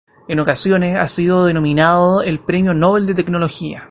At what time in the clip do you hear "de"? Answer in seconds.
3.05-3.13